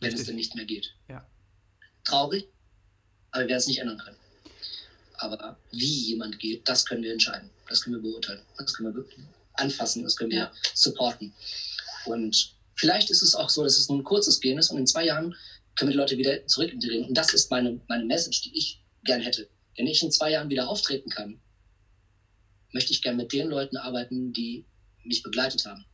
[0.00, 0.20] Wenn Richtig.
[0.20, 0.94] es denn nicht mehr geht.
[1.08, 1.28] Ja.
[2.04, 2.48] Traurig,
[3.30, 4.16] aber wir werden es nicht ändern können.
[5.14, 7.50] Aber wie jemand geht, das können wir entscheiden.
[7.68, 8.42] Das können wir beurteilen.
[8.58, 9.04] Das können wir
[9.54, 11.32] anfassen, das können wir supporten.
[12.04, 14.86] Und vielleicht ist es auch so, dass es nur ein kurzes Gehen ist und in
[14.86, 15.34] zwei Jahren
[15.76, 17.08] können wir die Leute wieder zurück integrieren.
[17.08, 19.48] Und das ist meine, meine Message, die ich gern hätte.
[19.76, 21.40] Wenn ich in zwei Jahren wieder auftreten kann,
[22.72, 24.66] möchte ich gern mit den Leuten arbeiten, die
[25.04, 25.84] mich begleitet haben.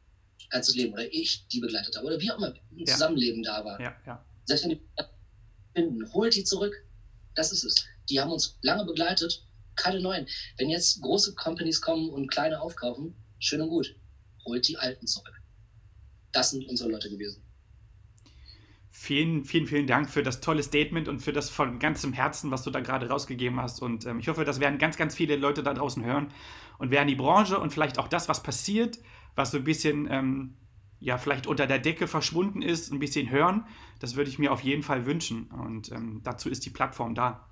[0.50, 0.92] Ganzes Leben.
[0.92, 2.06] Oder ich, die begleitet habe.
[2.06, 2.86] Oder wie auch immer ein ja.
[2.86, 3.80] Zusammenleben da war.
[3.80, 4.24] Ja, ja.
[4.44, 4.82] Selbst wenn die
[5.74, 6.74] finden, holt die zurück.
[7.34, 7.74] Das ist es.
[8.08, 9.46] Die haben uns lange begleitet.
[9.76, 10.26] Keine neuen.
[10.56, 13.94] Wenn jetzt große Companies kommen und kleine aufkaufen, schön und gut.
[14.44, 15.40] Holt die Alten zurück.
[16.32, 17.42] Das sind unsere Leute gewesen.
[19.02, 22.64] Vielen, vielen, vielen Dank für das tolle Statement und für das von ganzem Herzen, was
[22.64, 23.80] du da gerade rausgegeben hast.
[23.80, 26.28] Und ähm, ich hoffe, das werden ganz, ganz viele Leute da draußen hören
[26.76, 28.98] und werden die Branche und vielleicht auch das, was passiert,
[29.36, 30.54] was so ein bisschen, ähm,
[30.98, 33.64] ja, vielleicht unter der Decke verschwunden ist, ein bisschen hören.
[34.00, 35.46] Das würde ich mir auf jeden Fall wünschen.
[35.46, 37.48] Und ähm, dazu ist die Plattform da.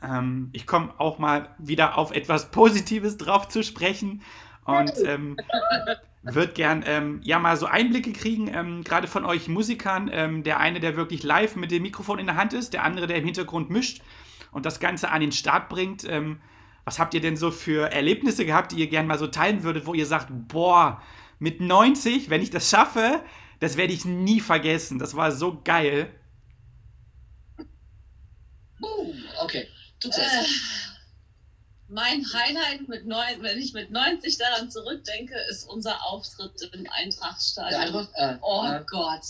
[0.00, 4.22] Ähm, ich komme auch mal wieder auf etwas Positives drauf zu sprechen.
[4.64, 4.92] Und
[6.22, 10.08] würde gern ähm, ja mal so Einblicke kriegen, ähm, gerade von euch Musikern.
[10.12, 13.06] Ähm, der eine, der wirklich live mit dem Mikrofon in der Hand ist, der andere,
[13.06, 14.02] der im Hintergrund mischt
[14.52, 16.04] und das Ganze an den Start bringt.
[16.04, 16.40] Ähm,
[16.84, 19.86] was habt ihr denn so für Erlebnisse gehabt, die ihr gern mal so teilen würdet,
[19.86, 21.00] wo ihr sagt, boah,
[21.38, 23.22] mit 90, wenn ich das schaffe,
[23.60, 24.98] das werde ich nie vergessen.
[24.98, 26.12] Das war so geil.
[28.80, 29.66] Uh, okay.
[30.00, 30.10] Du
[31.92, 38.08] mein Highlight, mit neun, wenn ich mit 90 daran zurückdenke, ist unser Auftritt im Eintrachtstadion.
[38.14, 39.20] Äh, oh äh, Gott.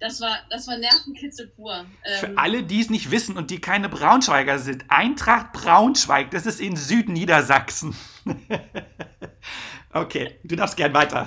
[0.00, 1.84] Das war, das war Nervenkitzel pur.
[2.04, 6.46] Ähm, Für alle, die es nicht wissen und die keine Braunschweiger sind, Eintracht Braunschweig, das
[6.46, 7.96] ist in Südniedersachsen.
[9.92, 11.26] okay, du darfst gern weiter.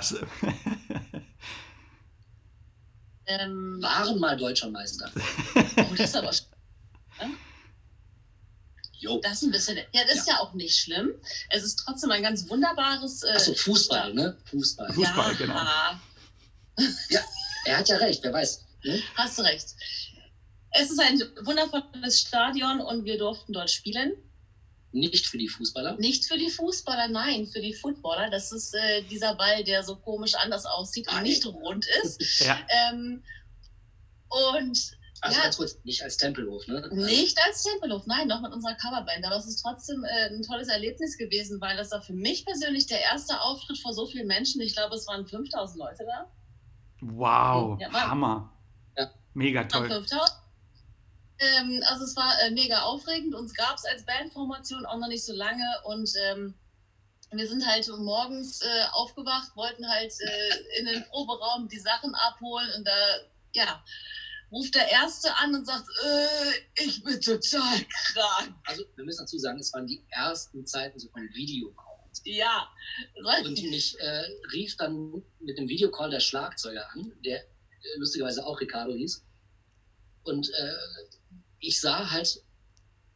[3.26, 5.10] ähm, waren mal deutscher Meister.
[5.54, 6.30] oh, das ist aber.
[9.02, 9.20] Jo.
[9.20, 9.78] Das ist ein bisschen.
[9.92, 11.10] Ja, das ist ja auch nicht schlimm.
[11.50, 13.24] Es ist trotzdem ein ganz wunderbares.
[13.24, 14.36] Äh, Achso, Fußball, ne?
[14.44, 14.92] Fußball.
[14.92, 15.38] Fußball, ja.
[15.38, 16.88] genau.
[17.10, 17.20] Ja,
[17.64, 18.64] er hat ja recht, wer weiß.
[18.82, 19.02] Hm?
[19.16, 19.66] Hast du recht.
[20.70, 24.12] Es ist ein wundervolles Stadion und wir durften dort spielen.
[24.92, 25.96] nicht für die Fußballer.
[25.96, 28.30] Nicht für die Fußballer, nein, für die Footballer.
[28.30, 32.22] Das ist äh, dieser Ball, der so komisch anders aussieht und nicht rund ist.
[32.46, 32.58] Ja.
[32.68, 33.22] Ähm,
[34.28, 35.44] und Also Ja.
[35.44, 36.88] ganz kurz, nicht als Tempelhof, ne?
[36.92, 39.24] Nicht als Tempelhof, nein, noch mit unserer Coverband.
[39.24, 42.86] Aber es ist trotzdem äh, ein tolles Erlebnis gewesen, weil das war für mich persönlich
[42.86, 44.60] der erste Auftritt vor so vielen Menschen.
[44.60, 46.28] Ich glaube, es waren 5000 Leute da.
[47.02, 48.52] Wow, Ja, war- Hammer.
[48.96, 49.10] Ja.
[49.34, 49.88] Mega toll.
[49.88, 50.38] 5000.
[51.38, 53.34] Ähm, also es war äh, mega aufregend.
[53.34, 56.54] Uns gab es als Bandformation auch noch nicht so lange und ähm,
[57.30, 62.68] wir sind halt morgens äh, aufgewacht, wollten halt äh, in den Proberaum die Sachen abholen
[62.76, 62.92] und da,
[63.52, 63.82] ja,
[64.52, 67.78] ruft der Erste an und sagt, äh, ich bin total
[68.12, 68.54] krank.
[68.66, 72.22] Also wir müssen dazu sagen, es waren die ersten Zeiten so von Videocalls.
[72.24, 72.68] Ja,
[73.44, 78.60] Und mich äh, rief dann mit dem Videocall der Schlagzeuger an, der äh, lustigerweise auch
[78.60, 79.24] Ricardo hieß.
[80.24, 80.72] Und äh,
[81.60, 82.44] ich sah halt,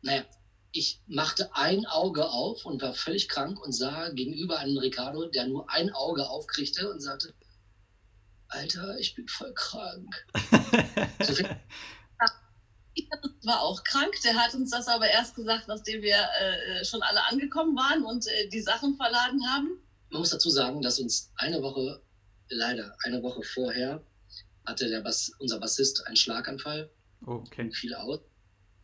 [0.03, 0.25] naja,
[0.73, 5.47] ich machte ein Auge auf und war völlig krank und sah gegenüber einen Ricardo, der
[5.47, 7.35] nur ein Auge aufkriegte und sagte,
[8.49, 10.27] Alter, ich bin voll krank.
[11.23, 11.49] So viel,
[12.95, 13.09] Ich
[13.45, 14.15] war auch krank.
[14.25, 18.27] Der hat uns das aber erst gesagt, nachdem wir äh, schon alle angekommen waren und
[18.27, 19.81] äh, die Sachen verladen haben.
[20.11, 22.03] man muss dazu sagen, dass uns eine Woche,
[22.49, 24.03] leider eine Woche vorher,
[24.65, 26.91] hatte der Bass, unser Bassist einen Schlaganfall.
[27.25, 27.71] Okay.
[27.73, 28.21] fiel aus.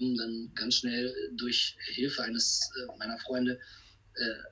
[0.00, 3.81] Und dann ganz schnell durch Hilfe eines äh, meiner Freunde äh,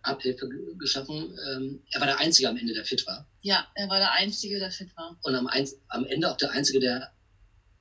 [0.02, 1.36] Abhilfe ge- geschaffen.
[1.48, 3.26] Ähm, er war der Einzige am Ende, der fit war.
[3.42, 5.18] Ja, er war der Einzige, der fit war.
[5.22, 7.12] Und am, Einz am Ende auch der Einzige, der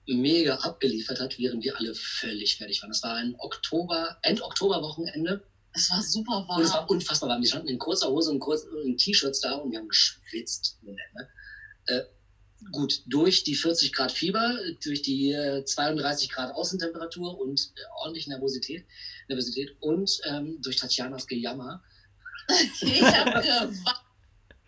[0.07, 2.89] mega abgeliefert hat, während wir alle völlig fertig waren.
[2.89, 5.43] Das war ein Oktober, End-Oktober-Wochenende.
[5.73, 6.89] Es war super Und es war warm.
[6.89, 7.41] unfassbar warm.
[7.41, 10.79] Wir standen in kurzer Hose und, kurz, und in T-Shirts da und wir haben geschwitzt.
[10.83, 10.99] Ende.
[11.85, 12.01] Äh,
[12.71, 18.27] gut, durch die 40 Grad Fieber, durch die äh, 32 Grad Außentemperatur und äh, ordentlich
[18.27, 18.85] Nervosität,
[19.27, 21.83] Nervosität und ähm, durch Tatjanas Gejammer.
[22.81, 23.71] Ich habe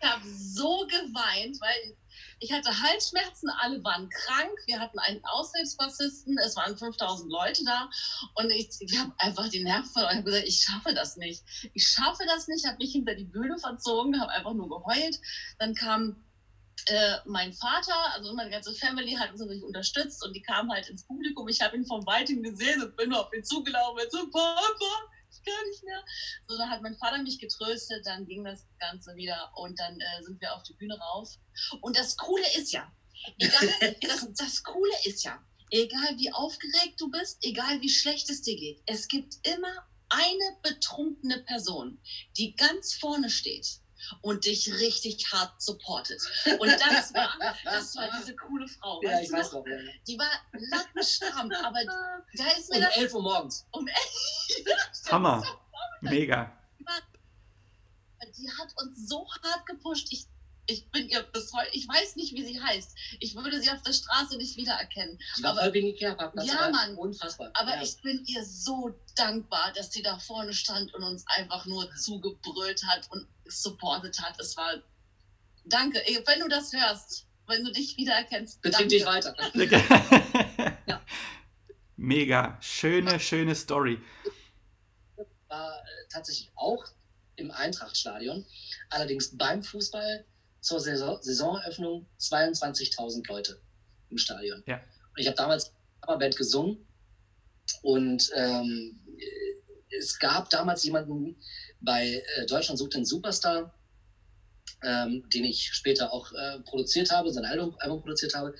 [0.02, 1.96] habe so geweint, weil
[2.40, 4.52] ich hatte Halsschmerzen, alle waren krank.
[4.66, 7.88] Wir hatten einen Aushilfsbassisten, es waren 5000 Leute da
[8.34, 10.12] und ich, ich habe einfach die Nerven verloren.
[10.12, 11.42] Ich habe gesagt, ich schaffe das nicht.
[11.74, 15.20] Ich schaffe das nicht, habe mich hinter die Bühne verzogen, habe einfach nur geheult.
[15.58, 16.16] Dann kam
[16.86, 20.88] äh, mein Vater, also meine ganze Family hat uns natürlich unterstützt und die kamen halt
[20.88, 21.48] ins Publikum.
[21.48, 25.10] Ich habe ihn von weitem gesehen und bin nur auf ihn zugelaufen und so, Papa,
[25.30, 26.02] ich kann nicht mehr.
[26.48, 30.22] So, dann hat mein Vater mich getröstet, dann ging das Ganze wieder und dann äh,
[30.22, 31.30] sind wir auf die Bühne rauf.
[31.80, 32.90] Und das Coole ist ja,
[33.38, 38.42] egal, das, das Coole ist ja, egal wie aufgeregt du bist, egal wie schlecht es
[38.42, 41.98] dir geht, es gibt immer eine betrunkene Person,
[42.36, 43.81] die ganz vorne steht
[44.20, 46.20] und dich richtig hart supportet.
[46.58, 47.32] Und das war,
[47.64, 49.00] das war diese coole Frau.
[49.02, 49.60] Ja, weißt ich du weiß noch?
[49.60, 49.66] noch.
[49.66, 49.78] Ja.
[50.06, 53.66] Die war lattenstramm, aber da ist mir Um das 11 Uhr morgens.
[53.72, 53.88] um
[55.10, 55.42] Hammer.
[56.00, 56.50] Mega.
[58.38, 60.08] die hat uns so hart gepusht.
[60.10, 60.26] Ich,
[60.66, 62.96] ich bin ihr bis heute, ich weiß nicht, wie sie heißt.
[63.20, 65.18] Ich würde sie auf der Straße nicht wiedererkennen.
[65.38, 66.46] Die war Aber- voll Ikea-Parkplatz.
[66.46, 66.96] Ja, Mann.
[66.96, 67.50] Unfassbar.
[67.54, 67.82] Aber ja.
[67.82, 72.84] ich bin ihr so dankbar, dass sie da vorne stand und uns einfach nur zugebrüllt
[72.86, 74.38] hat und supportet hat.
[74.40, 74.82] Es war.
[75.64, 76.00] Danke.
[76.26, 78.60] Wenn du das hörst, wenn du dich wiedererkennst.
[78.62, 79.34] Betrieb dich weiter.
[81.96, 82.58] Mega.
[82.60, 84.00] Schöne, schöne Story.
[85.48, 86.84] war tatsächlich auch
[87.36, 88.44] im Eintrachtstadion.
[88.90, 90.24] Allerdings beim Fußball
[90.60, 93.60] zur Saison Saisoneröffnung 22.000 Leute
[94.10, 94.62] im Stadion.
[94.66, 94.76] Ja.
[94.76, 96.86] Und ich habe damals Coverband gesungen
[97.82, 101.36] und ähm, äh, es gab damals jemanden
[101.82, 103.72] bei äh, Deutschland sucht den Superstar,
[104.82, 108.54] ähm, den ich später auch äh, produziert habe, sein Album, Album produziert habe,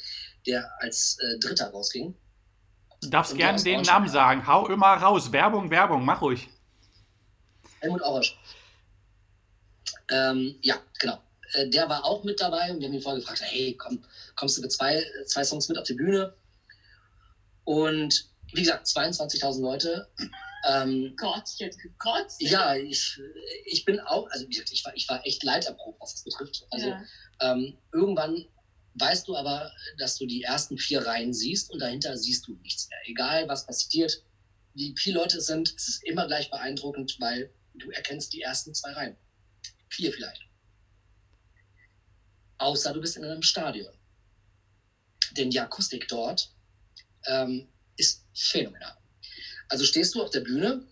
[0.46, 2.14] der als äh, Dritter rausging.
[3.00, 4.46] Du darfst gerne den Namen sagen.
[4.46, 5.32] Hau immer raus.
[5.32, 6.04] Werbung, Werbung.
[6.04, 6.48] Mach ruhig.
[7.80, 8.38] Helmut Aurasch.
[10.08, 11.20] Ähm, ja, genau.
[11.54, 14.04] Äh, der war auch mit dabei und wir haben ihn vorher gefragt, hey, komm,
[14.36, 16.32] kommst du mit zwei, zwei Songs mit auf die Bühne?
[17.64, 20.08] Und wie gesagt, 22.000 Leute.
[20.64, 22.40] Ähm, Gott, ich hätte gekotzt.
[22.40, 23.18] ja, ich,
[23.64, 26.64] ich bin auch, also wie gesagt, ich war, ich war echt leiterprobt, was das betrifft.
[26.70, 27.04] Also Ja.
[27.40, 28.44] ähm, irgendwann
[28.94, 32.88] weißt du aber, dass du die ersten vier Reihen siehst und dahinter siehst du nichts
[32.88, 32.98] mehr.
[33.06, 34.22] Egal, was passiert,
[34.74, 38.74] wie viele Leute es sind, es ist immer gleich beeindruckend, weil du erkennst die ersten
[38.74, 39.16] zwei Reihen.
[39.88, 40.42] Vier vielleicht.
[42.58, 43.92] Außer du bist in einem Stadion.
[45.32, 46.52] Denn die Akustik dort
[47.26, 48.94] ähm, ist phänomenal.
[49.72, 50.86] Also stehst du auf der Bühne,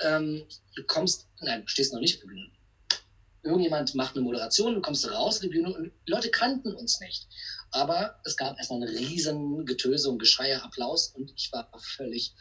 [0.00, 0.44] ähm,
[0.74, 2.50] du kommst, nein, du stehst noch nicht auf der Bühne.
[3.42, 7.00] Irgendjemand macht eine Moderation, du kommst raus auf die Bühne und die Leute kannten uns
[7.00, 7.26] nicht.
[7.70, 12.34] Aber es gab erstmal ein riesen Getöse und Geschrei, Applaus und ich war völlig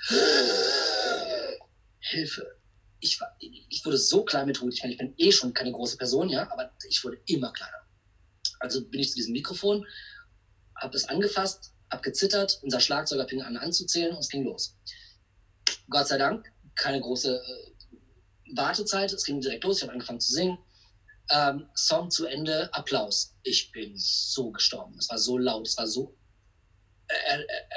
[2.00, 2.58] Hilfe.
[3.00, 3.18] ich,
[3.70, 4.74] ich wurde so klein mit Hut.
[4.74, 7.88] Ich meine, ich bin eh schon keine große Person, ja, aber ich wurde immer kleiner.
[8.60, 9.86] Also bin ich zu diesem Mikrofon,
[10.76, 14.76] habe das angefasst, habe gezittert, unser Schlagzeuger fing an anzuzählen und es ging los.
[15.90, 20.34] Gott sei Dank, keine große äh, Wartezeit, es ging direkt los, ich habe angefangen zu
[20.34, 20.58] singen.
[21.32, 23.36] Ähm, Song zu Ende, Applaus.
[23.44, 24.96] Ich bin so gestorben.
[25.00, 26.16] Es war so laut, es war so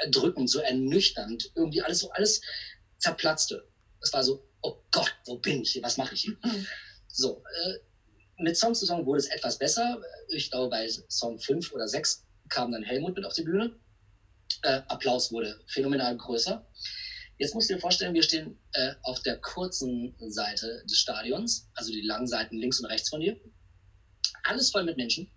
[0.03, 1.51] erdrückend, so ernüchternd.
[1.55, 2.41] Irgendwie alles so, alles
[2.97, 3.67] zerplatzte.
[4.01, 5.83] Es war so, oh Gott, wo bin ich hier?
[5.83, 6.37] Was mache ich hier?
[6.43, 6.67] Mhm.
[7.07, 7.73] So, äh,
[8.37, 10.01] mit Song zu Song wurde es etwas besser.
[10.29, 13.75] Ich glaube, bei Song 5 oder 6 kam dann Helmut mit auf die Bühne.
[14.63, 16.65] Äh, Applaus wurde phänomenal größer.
[17.39, 21.91] Jetzt musst du dir vorstellen, wir stehen äh, auf der kurzen Seite des Stadions, also
[21.91, 23.39] die langen Seiten links und rechts von dir.
[24.43, 25.31] Alles voll mit Menschen,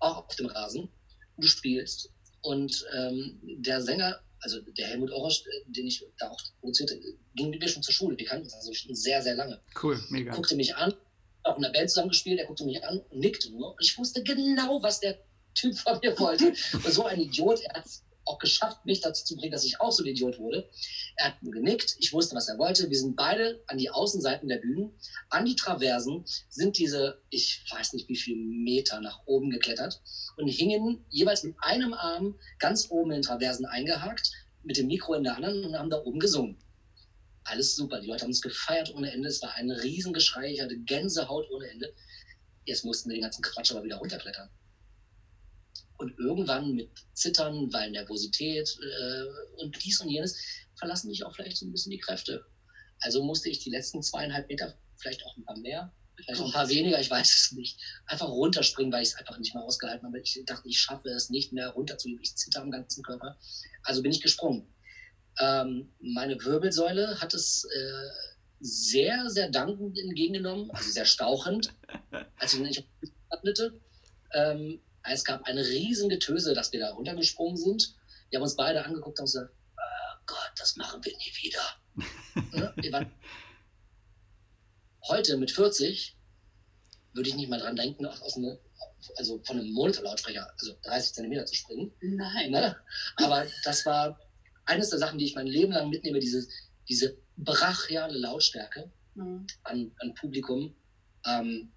[0.00, 0.88] auch auf dem Rasen.
[1.36, 2.10] Du spielst
[2.42, 7.00] und ähm, der Sänger, also der Helmut Orosch, äh, den ich da auch produzierte,
[7.36, 8.18] ging mit mir schon zur Schule.
[8.18, 9.60] Wir kannten uns also schon sehr, sehr lange.
[9.80, 10.34] Cool, mega.
[10.34, 10.92] Guckte mich an,
[11.44, 13.70] auch in der Band zusammengespielt, er guckte mich an und nickte nur.
[13.70, 15.16] Und ich wusste genau, was der
[15.54, 16.52] Typ von mir wollte.
[16.90, 17.86] So ein Idiot, er hat
[18.30, 20.68] auch geschafft, mich dazu zu bringen, dass ich auch so ein Idiot wurde.
[21.16, 22.88] Er hat genickt, ich wusste, was er wollte.
[22.88, 24.92] Wir sind beide an die Außenseiten der Bühnen,
[25.28, 30.00] an die Traversen, sind diese, ich weiß nicht wie viele Meter nach oben geklettert
[30.36, 34.30] und hingen jeweils mit einem Arm ganz oben in den Traversen eingehakt,
[34.62, 36.56] mit dem Mikro in der anderen und haben da oben gesungen.
[37.44, 40.76] Alles super, die Leute haben uns gefeiert ohne Ende, es war ein Riesengeschrei, ich hatte
[40.78, 41.92] Gänsehaut ohne Ende.
[42.64, 44.48] Jetzt mussten wir den ganzen Quatsch aber wieder runterklettern.
[46.00, 50.34] Und irgendwann mit Zittern, weil Nervosität äh, und dies und jenes
[50.78, 52.42] verlassen mich auch vielleicht so ein bisschen die Kräfte.
[53.00, 56.52] Also musste ich die letzten zweieinhalb Meter, vielleicht auch ein paar mehr, vielleicht auch ein
[56.52, 60.06] paar weniger, ich weiß es nicht, einfach runterspringen, weil ich es einfach nicht mehr ausgehalten
[60.06, 60.20] habe.
[60.20, 62.22] Ich dachte, ich schaffe es nicht mehr runterzuleben.
[62.22, 63.38] Ich zitter am ganzen Körper.
[63.82, 64.72] Also bin ich gesprungen.
[65.38, 68.08] Ähm, meine Wirbelsäule hat es äh,
[68.60, 71.74] sehr, sehr dankend entgegengenommen, also sehr stauchend,
[72.36, 72.86] als ich nicht
[73.30, 73.80] landete.
[74.32, 77.94] Ähm, es gab ein Riesengetöse, dass wir da runtergesprungen sind.
[78.30, 82.74] Wir haben uns beide angeguckt und gesagt, oh Gott, das machen wir nie wieder.
[82.76, 82.92] ne?
[82.92, 83.12] waren,
[85.08, 86.16] heute mit 40
[87.12, 88.58] würde ich nicht mal dran denken, aus eine,
[89.16, 91.92] also von einem Monitorlautsprecher, also 30 Zentimeter zu springen.
[92.00, 92.50] Nein.
[92.50, 92.76] Ne?
[93.16, 94.18] Aber das war
[94.64, 96.46] eines der Sachen, die ich mein Leben lang mitnehme, diese,
[96.88, 99.46] diese brachiale Lautstärke mhm.
[99.64, 100.74] an, an Publikum.
[101.26, 101.72] Ähm,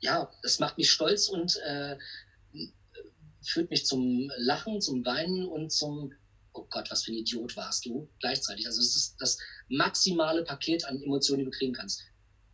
[0.00, 1.96] ja, das macht mich stolz und äh,
[3.42, 6.12] führt mich zum Lachen, zum Weinen und zum,
[6.52, 8.66] oh Gott, was für ein Idiot warst du, gleichzeitig.
[8.66, 12.02] Also es ist das maximale Paket an Emotionen, die du kriegen kannst.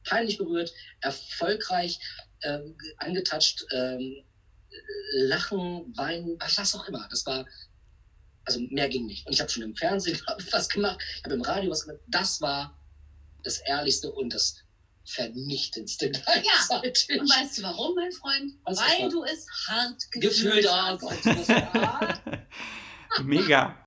[0.04, 1.98] Peinlich berührt, erfolgreich,
[2.40, 2.60] äh,
[2.98, 4.24] angetatscht, äh,
[5.14, 7.06] Lachen, Weinen, was auch immer.
[7.10, 7.46] Das war,
[8.44, 9.26] also mehr ging nicht.
[9.26, 12.02] Und ich habe schon im Fernsehen was gemacht, ich habe im Radio was gemacht.
[12.06, 12.78] Das war
[13.42, 14.65] das Ehrlichste und das
[15.06, 17.06] vernichtendste gleichzeitig.
[17.08, 17.20] Ja.
[17.20, 18.52] Und weißt du warum, mein Freund?
[18.64, 21.04] Was Weil du es hart gefühlt, hast.
[23.22, 23.86] Mega.